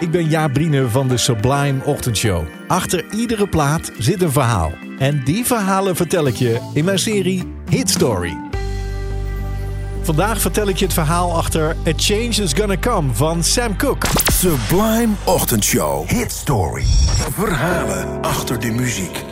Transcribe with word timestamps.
ik 0.00 0.10
ben 0.10 0.28
Jaap 0.28 0.52
Brine 0.52 0.88
van 0.88 1.08
de 1.08 1.16
Sublime 1.16 1.84
Ochtendshow. 1.84 2.44
Achter 2.66 3.04
iedere 3.10 3.48
plaat 3.48 3.90
zit 3.98 4.22
een 4.22 4.32
verhaal. 4.32 4.72
En 4.98 5.24
die 5.24 5.44
verhalen 5.44 5.96
vertel 5.96 6.26
ik 6.26 6.34
je 6.34 6.70
in 6.74 6.84
mijn 6.84 6.98
serie 6.98 7.52
Hit 7.68 7.90
Story. 7.90 8.36
Vandaag 10.02 10.40
vertel 10.40 10.68
ik 10.68 10.76
je 10.76 10.84
het 10.84 10.94
verhaal 10.94 11.36
achter 11.36 11.76
A 11.86 11.92
Change 11.96 12.42
Is 12.42 12.52
Gonna 12.52 12.76
Come 12.80 13.14
van 13.14 13.44
Sam 13.44 13.76
Cooke. 13.76 14.06
Sublime 14.32 15.14
Ochtendshow. 15.24 16.08
Hit 16.08 16.32
Story. 16.32 16.84
Verhalen 17.32 18.22
achter 18.22 18.60
de 18.60 18.70
muziek. 18.70 19.24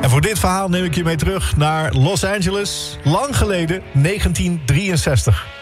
En 0.00 0.10
voor 0.10 0.20
dit 0.20 0.38
verhaal 0.38 0.68
neem 0.68 0.84
ik 0.84 0.94
je 0.94 1.04
mee 1.04 1.16
terug 1.16 1.56
naar 1.56 1.92
Los 1.92 2.24
Angeles, 2.24 2.98
lang 3.04 3.36
geleden, 3.36 3.82
1963. 3.92 5.61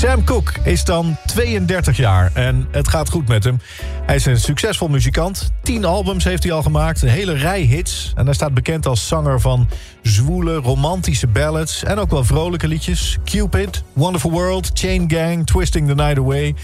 Sam 0.00 0.24
Cooke 0.24 0.52
is 0.62 0.84
dan 0.84 1.16
32 1.26 1.96
jaar 1.96 2.30
en 2.34 2.68
het 2.70 2.88
gaat 2.88 3.10
goed 3.10 3.28
met 3.28 3.44
hem. 3.44 3.60
Hij 4.06 4.14
is 4.14 4.26
een 4.26 4.40
succesvol 4.40 4.88
muzikant. 4.88 5.52
Tien 5.62 5.84
albums 5.84 6.24
heeft 6.24 6.42
hij 6.42 6.52
al 6.52 6.62
gemaakt, 6.62 7.02
een 7.02 7.08
hele 7.08 7.32
rij 7.32 7.60
hits. 7.60 8.12
En 8.16 8.24
hij 8.24 8.34
staat 8.34 8.54
bekend 8.54 8.86
als 8.86 9.08
zanger 9.08 9.40
van 9.40 9.68
zwoele, 10.02 10.54
romantische 10.54 11.26
ballads... 11.26 11.84
en 11.84 11.98
ook 11.98 12.10
wel 12.10 12.24
vrolijke 12.24 12.68
liedjes. 12.68 13.18
Cupid, 13.24 13.82
Wonderful 13.92 14.30
World, 14.30 14.70
Chain 14.74 15.10
Gang, 15.10 15.46
Twisting 15.46 15.88
the 15.88 15.94
Night 15.94 16.18
Away. 16.18 16.54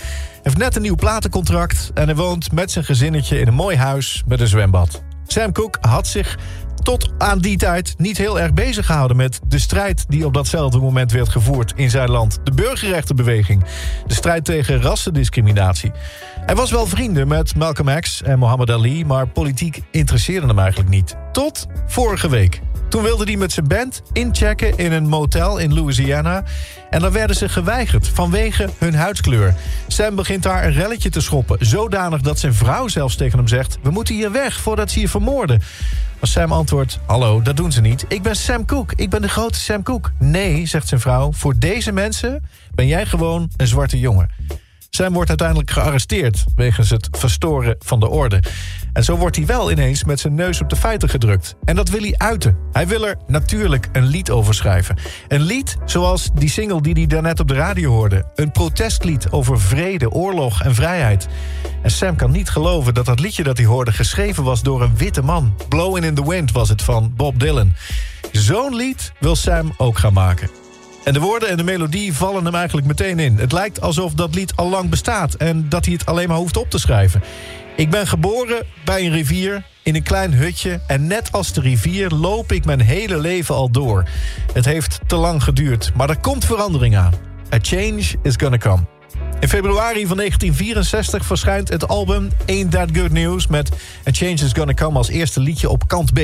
Heeft 0.42 0.58
net 0.58 0.76
een 0.76 0.82
nieuw 0.82 0.94
platencontract... 0.94 1.90
en 1.94 2.04
hij 2.04 2.16
woont 2.16 2.52
met 2.52 2.70
zijn 2.70 2.84
gezinnetje 2.84 3.40
in 3.40 3.46
een 3.46 3.54
mooi 3.54 3.76
huis 3.76 4.22
met 4.26 4.40
een 4.40 4.48
zwembad. 4.48 5.02
Sam 5.26 5.52
Cooke 5.52 5.78
had 5.88 6.06
zich 6.06 6.38
tot 6.86 7.10
aan 7.18 7.38
die 7.38 7.56
tijd 7.56 7.94
niet 7.98 8.18
heel 8.18 8.40
erg 8.40 8.52
bezig 8.52 8.86
gehouden 8.86 9.16
met 9.16 9.40
de 9.48 9.58
strijd 9.58 10.04
die 10.08 10.26
op 10.26 10.34
datzelfde 10.34 10.78
moment 10.78 11.12
werd 11.12 11.28
gevoerd 11.28 11.72
in 11.76 11.90
zijn 11.90 12.10
land. 12.10 12.38
De 12.44 12.52
burgerrechtenbeweging. 12.52 13.64
De 14.06 14.14
strijd 14.14 14.44
tegen 14.44 14.82
rassendiscriminatie. 14.82 15.92
Hij 16.40 16.54
was 16.54 16.70
wel 16.70 16.86
vrienden 16.86 17.28
met 17.28 17.56
Malcolm 17.56 18.00
X 18.00 18.22
en 18.22 18.38
Muhammad 18.38 18.70
Ali, 18.70 19.04
maar 19.04 19.28
politiek 19.28 19.80
interesseerde 19.90 20.46
hem 20.46 20.58
eigenlijk 20.58 20.90
niet. 20.90 21.16
Tot 21.32 21.66
vorige 21.86 22.28
week. 22.28 22.60
Toen 22.88 23.02
wilde 23.02 23.24
hij 23.24 23.36
met 23.36 23.52
zijn 23.52 23.68
band 23.68 24.02
inchecken 24.12 24.76
in 24.78 24.92
een 24.92 25.08
motel 25.08 25.58
in 25.58 25.74
Louisiana. 25.74 26.44
En 26.90 27.00
dan 27.00 27.12
werden 27.12 27.36
ze 27.36 27.48
geweigerd 27.48 28.08
vanwege 28.08 28.68
hun 28.78 28.94
huidskleur. 28.94 29.54
Sam 29.86 30.14
begint 30.14 30.42
daar 30.42 30.64
een 30.64 30.72
relletje 30.72 31.10
te 31.10 31.20
schoppen. 31.20 31.66
Zodanig 31.66 32.20
dat 32.20 32.38
zijn 32.38 32.54
vrouw 32.54 32.88
zelfs 32.88 33.16
tegen 33.16 33.38
hem 33.38 33.48
zegt... 33.48 33.78
we 33.82 33.90
moeten 33.90 34.14
hier 34.14 34.32
weg 34.32 34.60
voordat 34.60 34.90
ze 34.90 35.00
je 35.00 35.08
vermoorden. 35.08 35.62
Maar 36.20 36.28
Sam 36.28 36.52
antwoordt, 36.52 36.98
hallo, 37.06 37.42
dat 37.42 37.56
doen 37.56 37.72
ze 37.72 37.80
niet. 37.80 38.04
Ik 38.08 38.22
ben 38.22 38.36
Sam 38.36 38.64
Cooke, 38.64 38.94
ik 38.96 39.10
ben 39.10 39.22
de 39.22 39.28
grote 39.28 39.58
Sam 39.58 39.82
Cooke. 39.82 40.10
Nee, 40.18 40.66
zegt 40.66 40.88
zijn 40.88 41.00
vrouw, 41.00 41.32
voor 41.32 41.58
deze 41.58 41.92
mensen 41.92 42.44
ben 42.74 42.86
jij 42.86 43.06
gewoon 43.06 43.50
een 43.56 43.66
zwarte 43.66 43.98
jongen. 43.98 44.30
Sam 44.96 45.12
wordt 45.12 45.28
uiteindelijk 45.28 45.70
gearresteerd 45.70 46.44
wegens 46.54 46.90
het 46.90 47.08
verstoren 47.10 47.76
van 47.78 48.00
de 48.00 48.08
orde. 48.08 48.42
En 48.92 49.04
zo 49.04 49.16
wordt 49.16 49.36
hij 49.36 49.46
wel 49.46 49.70
ineens 49.70 50.04
met 50.04 50.20
zijn 50.20 50.34
neus 50.34 50.60
op 50.60 50.68
de 50.68 50.76
feiten 50.76 51.08
gedrukt. 51.08 51.56
En 51.64 51.76
dat 51.76 51.88
wil 51.88 52.00
hij 52.00 52.14
uiten. 52.16 52.56
Hij 52.72 52.86
wil 52.86 53.06
er 53.06 53.16
natuurlijk 53.26 53.88
een 53.92 54.06
lied 54.06 54.30
over 54.30 54.54
schrijven. 54.54 54.96
Een 55.28 55.40
lied 55.42 55.76
zoals 55.84 56.30
die 56.34 56.48
single 56.48 56.82
die 56.82 56.92
hij 56.92 57.06
daarnet 57.06 57.40
op 57.40 57.48
de 57.48 57.54
radio 57.54 57.90
hoorde. 57.90 58.24
Een 58.34 58.50
protestlied 58.50 59.30
over 59.30 59.60
vrede, 59.60 60.10
oorlog 60.10 60.62
en 60.62 60.74
vrijheid. 60.74 61.26
En 61.82 61.90
Sam 61.90 62.16
kan 62.16 62.30
niet 62.30 62.50
geloven 62.50 62.94
dat 62.94 63.06
dat 63.06 63.20
liedje 63.20 63.42
dat 63.42 63.56
hij 63.56 63.66
hoorde 63.66 63.92
geschreven 63.92 64.44
was 64.44 64.62
door 64.62 64.82
een 64.82 64.96
witte 64.96 65.22
man. 65.22 65.54
Blowing 65.68 66.04
in 66.04 66.14
the 66.14 66.28
Wind 66.28 66.52
was 66.52 66.68
het 66.68 66.82
van 66.82 67.12
Bob 67.16 67.40
Dylan. 67.40 67.72
Zo'n 68.32 68.74
lied 68.74 69.12
wil 69.20 69.36
Sam 69.36 69.74
ook 69.76 69.98
gaan 69.98 70.12
maken. 70.12 70.65
En 71.06 71.12
de 71.12 71.20
woorden 71.20 71.48
en 71.48 71.56
de 71.56 71.64
melodie 71.64 72.14
vallen 72.14 72.44
hem 72.44 72.54
eigenlijk 72.54 72.86
meteen 72.86 73.18
in. 73.18 73.38
Het 73.38 73.52
lijkt 73.52 73.80
alsof 73.80 74.14
dat 74.14 74.34
lied 74.34 74.56
al 74.56 74.68
lang 74.68 74.90
bestaat 74.90 75.34
en 75.34 75.68
dat 75.68 75.84
hij 75.84 75.94
het 75.94 76.06
alleen 76.06 76.28
maar 76.28 76.36
hoeft 76.36 76.56
op 76.56 76.70
te 76.70 76.78
schrijven. 76.78 77.22
Ik 77.76 77.90
ben 77.90 78.06
geboren 78.06 78.66
bij 78.84 79.04
een 79.04 79.12
rivier 79.12 79.66
in 79.82 79.94
een 79.94 80.02
klein 80.02 80.34
hutje... 80.34 80.80
en 80.86 81.06
net 81.06 81.32
als 81.32 81.52
de 81.52 81.60
rivier 81.60 82.10
loop 82.10 82.52
ik 82.52 82.64
mijn 82.64 82.80
hele 82.80 83.18
leven 83.18 83.54
al 83.54 83.70
door. 83.70 84.08
Het 84.52 84.64
heeft 84.64 85.00
te 85.06 85.16
lang 85.16 85.42
geduurd, 85.42 85.92
maar 85.94 86.10
er 86.10 86.18
komt 86.18 86.44
verandering 86.44 86.96
aan. 86.96 87.12
A 87.54 87.58
change 87.60 88.04
is 88.22 88.34
gonna 88.36 88.58
come. 88.58 88.82
In 89.40 89.48
februari 89.48 90.06
van 90.06 90.16
1964 90.16 91.24
verschijnt 91.24 91.68
het 91.68 91.88
album 91.88 92.28
Ain't 92.46 92.70
That 92.70 92.88
Good 92.92 93.12
News... 93.12 93.46
met 93.46 93.70
A 94.08 94.10
Change 94.12 94.32
is 94.32 94.52
Gonna 94.52 94.74
Come 94.74 94.98
als 94.98 95.08
eerste 95.08 95.40
liedje 95.40 95.68
op 95.68 95.88
kant 95.88 96.12
B. 96.12 96.20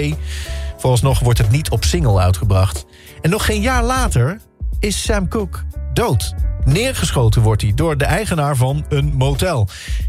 Vooralsnog 0.77 1.19
wordt 1.19 1.39
het 1.39 1.51
niet 1.51 1.71
op 1.71 1.85
single 1.85 2.21
uitgebracht. 2.21 2.85
En 3.21 3.31
nog 3.31 3.45
geen 3.45 3.61
jaar 3.61 3.83
later 3.83 4.41
is 4.83 5.03
Sam 5.03 5.29
Cooke 5.29 5.59
dood. 5.93 6.35
Neergeschoten 6.65 7.43
wordt 7.43 7.63
hij 7.63 7.73
door 7.75 7.97
de 7.97 8.05
eigenaar 8.05 8.57
van 8.57 8.85
een 8.89 9.13
motel. 9.15 9.69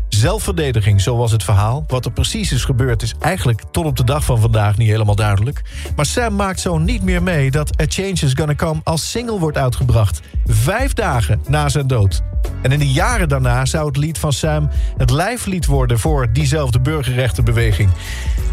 Zelfverdediging, 0.10 1.02
zo 1.02 1.18
was 1.18 1.32
het 1.32 1.44
verhaal. 1.44 1.84
Wat 1.88 2.06
er 2.06 2.12
precies 2.12 2.52
is 2.52 2.66
gebeurd 2.66 3.02
is 3.02 3.14
eigenlijk 3.20 3.62
tot 3.72 3.86
op 3.86 3.98
de 3.98 4.04
dag 4.04 4.24
van 4.24 4.40
vandaag 4.40 4.78
niet 4.78 4.90
helemaal 4.90 5.16
duidelijk. 5.16 5.62
Maar 5.96 6.06
Sam 6.06 6.36
maakt 6.36 6.60
zo 6.60 6.78
niet 6.78 7.04
meer 7.04 7.24
mee 7.24 7.52
dat 7.52 7.82
A 7.82 7.86
Change 7.88 8.10
Is 8.10 8.34
Gonna 8.34 8.56
Come 8.56 8.82
als 8.84 9.12
single 9.12 9.40
wordt 9.40 9.58
uitgebracht. 9.58 10.22
Vijf 10.46 10.94
dagen 10.94 11.42
na 11.48 11.70
zijn 11.70 11.88
dood. 11.88 12.33
En 12.64 12.72
in 12.72 12.80
de 12.80 12.92
jaren 12.92 13.30
daarna 13.30 13.66
zou 13.66 13.88
het 13.88 13.98
lied 13.98 14.18
van 14.18 14.34
Sam 14.34 14.70
het 14.98 15.10
lijflied 15.10 15.66
worden 15.66 16.00
voor 16.00 16.32
diezelfde 16.32 16.80
burgerrechtenbeweging. 16.80 17.90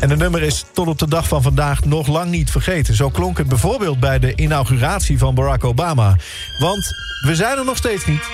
En 0.01 0.09
de 0.09 0.17
nummer 0.17 0.43
is 0.43 0.65
tot 0.73 0.87
op 0.87 0.99
de 0.99 1.09
dag 1.09 1.29
van 1.29 1.43
vandaag 1.43 1.85
nog 1.85 2.07
lang 2.07 2.31
niet 2.31 2.51
vergeten. 2.51 2.95
Zo 2.95 3.11
klonk 3.11 3.39
het 3.39 3.49
bijvoorbeeld 3.49 4.01
bij 4.01 4.19
de 4.19 4.33
inauguratie 4.37 5.19
van 5.19 5.35
Barack 5.35 5.65
Obama. 5.65 6.17
Want 6.59 6.95
we 7.27 7.35
zijn 7.35 7.59
er 7.59 7.65
nog 7.65 7.77
steeds 7.77 8.07
niet. 8.07 8.29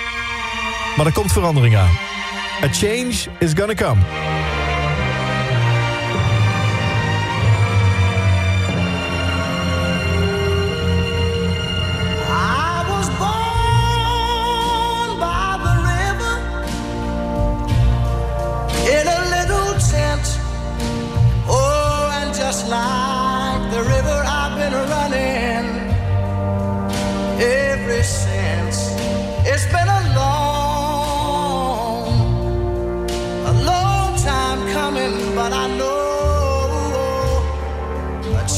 Maar 0.97 1.05
er 1.05 1.13
komt 1.13 1.31
verandering 1.31 1.77
aan. 1.77 1.97
A 2.63 2.67
change 2.71 3.15
is 3.39 3.51
gonna 3.55 3.73
come. 3.73 4.36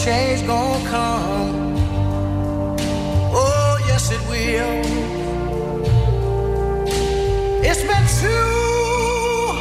Change 0.09 0.42
gonna 0.47 0.90
come. 0.96 1.52
Oh, 3.42 3.72
yes, 3.90 4.03
it 4.16 4.22
will. 4.31 4.75
It's 7.70 7.84
been 7.90 8.08
too 8.24 8.53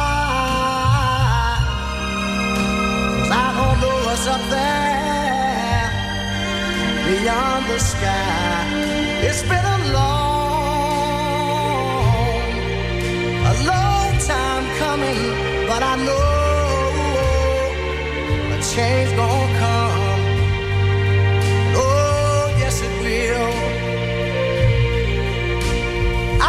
'Cause 3.15 3.33
I 3.45 3.47
don't 3.59 3.79
know 3.83 3.97
what's 4.07 4.27
up 4.35 4.45
there 4.57 5.87
beyond 7.07 7.63
the 7.73 7.79
sky. 7.93 8.59
It's 9.27 9.43
been 9.51 9.67
a 9.77 9.79
long, 9.97 10.30
but 15.71 15.83
I 15.85 15.95
know 16.07 16.27
oh, 17.33 18.57
a 18.57 18.59
change 18.75 19.11
gonna 19.15 19.59
come. 19.63 20.23
Oh, 21.83 22.43
yes, 22.59 22.77
it 22.87 22.93
will. 23.05 23.55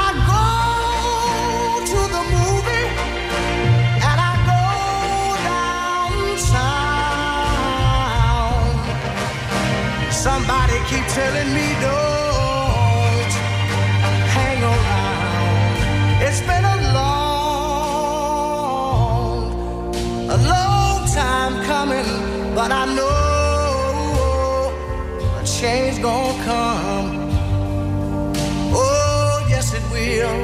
I 0.03 0.07
go 0.31 0.45
to 1.91 1.99
the 2.15 2.23
movie 2.35 2.87
and 4.09 4.17
I 4.29 4.33
go 4.51 4.63
downtown. 6.31 6.71
Somebody 10.25 10.77
keep 10.89 11.05
telling 11.17 11.49
me 11.53 11.67
don't 11.79 12.20
but 22.61 22.71
I 22.71 22.85
know 22.97 24.71
a 25.39 25.43
change 25.43 25.99
gonna 25.99 26.43
come. 26.49 27.09
Oh, 28.83 29.47
yes, 29.49 29.73
it 29.77 29.85
will. 29.93 30.37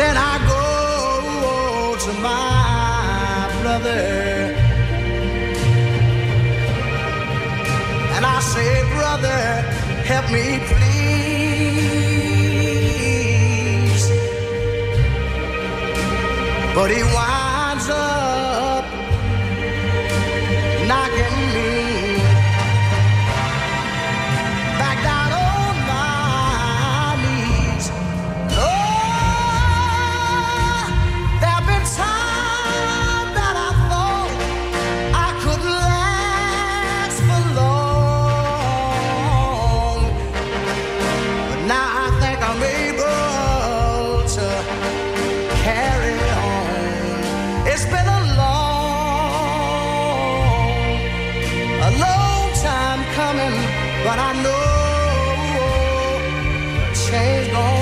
Then 0.00 0.14
I 0.30 0.34
go 0.52 0.64
to 2.04 2.12
my 2.28 3.48
brother 3.60 4.06
and 8.14 8.22
I 8.34 8.38
say, 8.52 8.70
Brother, 8.96 9.40
help 10.10 10.26
me 10.34 10.44
please. 10.68 12.09
But 16.72 16.92
he 16.92 17.02
winds 17.02 17.39
but 54.10 54.18
I 54.18 54.32
know 54.42 54.50
oh, 54.50 55.60
oh, 55.60 56.20
oh, 56.82 56.94
change 56.94 57.52
gonna 57.52 57.79